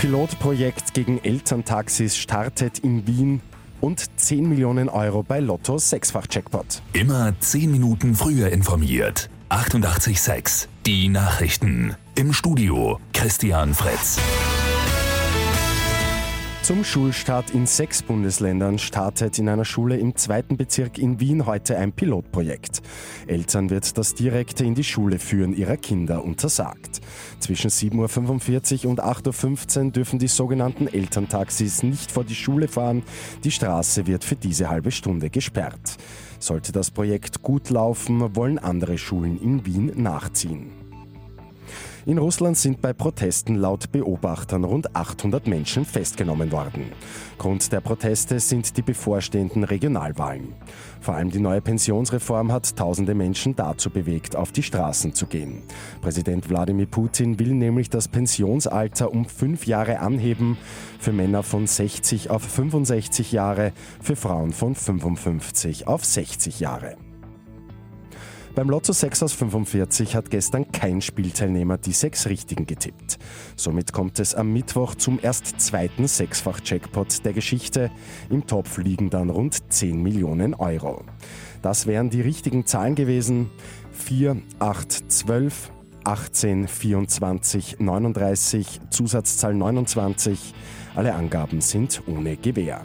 Pilotprojekt 0.00 0.94
gegen 0.94 1.22
Elterntaxis 1.22 2.16
startet 2.16 2.78
in 2.78 3.06
Wien 3.06 3.42
und 3.82 4.18
10 4.18 4.48
Millionen 4.48 4.88
Euro 4.88 5.22
bei 5.22 5.40
Lotto 5.40 5.76
Sechsfach-Jackpot. 5.76 6.80
Immer 6.94 7.34
10 7.38 7.70
Minuten 7.70 8.14
früher 8.14 8.48
informiert. 8.48 9.28
88,6. 9.50 10.68
Die 10.86 11.08
Nachrichten. 11.08 11.96
Im 12.14 12.32
Studio 12.32 12.98
Christian 13.12 13.74
Fritz. 13.74 14.18
Zum 16.62 16.82
Schulstart 16.82 17.50
in 17.50 17.66
sechs 17.66 18.02
Bundesländern 18.02 18.78
startet 18.78 19.38
in 19.38 19.50
einer 19.50 19.66
Schule 19.66 19.98
im 19.98 20.16
zweiten 20.16 20.56
Bezirk 20.56 20.96
in 20.96 21.20
Wien 21.20 21.44
heute 21.44 21.76
ein 21.76 21.92
Pilotprojekt. 21.92 22.80
Eltern 23.26 23.68
wird 23.68 23.98
das 23.98 24.14
direkte 24.14 24.64
in 24.64 24.74
die 24.74 24.84
Schule 24.84 25.18
führen 25.18 25.54
ihrer 25.54 25.76
Kinder 25.76 26.24
untersagt. 26.24 26.89
Zwischen 27.38 27.70
7.45 27.70 28.84
Uhr 28.84 28.90
und 28.90 29.02
8.15 29.02 29.84
Uhr 29.86 29.90
dürfen 29.92 30.18
die 30.18 30.28
sogenannten 30.28 30.86
Elterntaxis 30.86 31.82
nicht 31.82 32.10
vor 32.12 32.24
die 32.24 32.34
Schule 32.34 32.68
fahren. 32.68 33.02
Die 33.44 33.50
Straße 33.50 34.06
wird 34.06 34.24
für 34.24 34.36
diese 34.36 34.68
halbe 34.68 34.90
Stunde 34.90 35.30
gesperrt. 35.30 35.96
Sollte 36.38 36.72
das 36.72 36.90
Projekt 36.90 37.42
gut 37.42 37.70
laufen, 37.70 38.34
wollen 38.34 38.58
andere 38.58 38.98
Schulen 38.98 39.40
in 39.40 39.66
Wien 39.66 39.92
nachziehen. 39.96 40.79
In 42.06 42.16
Russland 42.16 42.56
sind 42.56 42.80
bei 42.80 42.94
Protesten 42.94 43.56
laut 43.56 43.92
Beobachtern 43.92 44.64
rund 44.64 44.96
800 44.96 45.46
Menschen 45.46 45.84
festgenommen 45.84 46.50
worden. 46.50 46.92
Grund 47.36 47.70
der 47.72 47.80
Proteste 47.80 48.40
sind 48.40 48.78
die 48.78 48.82
bevorstehenden 48.82 49.64
Regionalwahlen. 49.64 50.54
Vor 51.02 51.14
allem 51.14 51.30
die 51.30 51.40
neue 51.40 51.60
Pensionsreform 51.60 52.52
hat 52.52 52.74
tausende 52.74 53.14
Menschen 53.14 53.54
dazu 53.54 53.90
bewegt, 53.90 54.34
auf 54.34 54.50
die 54.50 54.62
Straßen 54.62 55.12
zu 55.12 55.26
gehen. 55.26 55.62
Präsident 56.00 56.48
Wladimir 56.48 56.86
Putin 56.86 57.38
will 57.38 57.52
nämlich 57.52 57.90
das 57.90 58.08
Pensionsalter 58.08 59.12
um 59.12 59.26
fünf 59.26 59.66
Jahre 59.66 60.00
anheben, 60.00 60.56
für 60.98 61.12
Männer 61.12 61.42
von 61.42 61.66
60 61.66 62.30
auf 62.30 62.42
65 62.42 63.30
Jahre, 63.30 63.72
für 64.00 64.16
Frauen 64.16 64.52
von 64.52 64.74
55 64.74 65.86
auf 65.86 66.04
60 66.04 66.60
Jahre. 66.60 66.96
Beim 68.52 68.68
Lotto 68.68 68.92
6 68.92 69.22
aus 69.22 69.32
45 69.32 70.16
hat 70.16 70.28
gestern 70.28 70.70
kein 70.72 71.00
Spielteilnehmer 71.00 71.78
die 71.78 71.92
sechs 71.92 72.26
Richtigen 72.26 72.66
getippt. 72.66 73.18
Somit 73.54 73.92
kommt 73.92 74.18
es 74.18 74.34
am 74.34 74.52
Mittwoch 74.52 74.96
zum 74.96 75.20
erst 75.22 75.60
zweiten 75.60 76.08
Sechsfach-Jackpot 76.08 77.24
der 77.24 77.32
Geschichte. 77.32 77.92
Im 78.28 78.48
Topf 78.48 78.78
liegen 78.78 79.08
dann 79.08 79.30
rund 79.30 79.72
10 79.72 80.02
Millionen 80.02 80.54
Euro. 80.54 81.04
Das 81.62 81.86
wären 81.86 82.10
die 82.10 82.22
richtigen 82.22 82.66
Zahlen 82.66 82.96
gewesen. 82.96 83.50
4, 83.92 84.36
8, 84.58 85.12
12, 85.12 85.70
18, 86.02 86.66
24, 86.66 87.78
39, 87.78 88.80
Zusatzzahl 88.90 89.54
29. 89.54 90.54
Alle 90.96 91.14
Angaben 91.14 91.60
sind 91.60 92.02
ohne 92.08 92.36
Gewähr. 92.36 92.84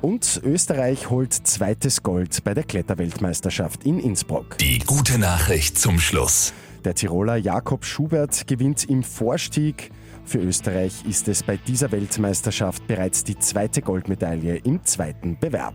Und 0.00 0.40
Österreich 0.44 1.10
holt 1.10 1.32
zweites 1.32 2.02
Gold 2.02 2.44
bei 2.44 2.54
der 2.54 2.64
Kletterweltmeisterschaft 2.64 3.84
in 3.84 3.98
Innsbruck. 3.98 4.56
Die 4.58 4.78
gute 4.78 5.18
Nachricht 5.18 5.78
zum 5.78 5.98
Schluss. 5.98 6.52
Der 6.84 6.94
Tiroler 6.94 7.36
Jakob 7.36 7.84
Schubert 7.84 8.46
gewinnt 8.46 8.88
im 8.88 9.02
Vorstieg. 9.02 9.90
Für 10.24 10.38
Österreich 10.38 11.04
ist 11.08 11.26
es 11.26 11.42
bei 11.42 11.56
dieser 11.56 11.90
Weltmeisterschaft 11.90 12.86
bereits 12.86 13.24
die 13.24 13.38
zweite 13.38 13.82
Goldmedaille 13.82 14.56
im 14.58 14.84
zweiten 14.84 15.38
Bewerb. 15.38 15.74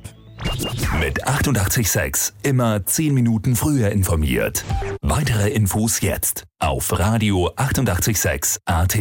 Mit 1.00 1.26
886 1.26 2.34
immer 2.44 2.86
10 2.86 3.14
Minuten 3.14 3.56
früher 3.56 3.92
informiert. 3.92 4.64
Weitere 5.02 5.50
Infos 5.50 6.02
jetzt 6.02 6.46
auf 6.60 6.98
Radio 6.98 7.52
886 7.56 8.60
AT. 8.66 8.98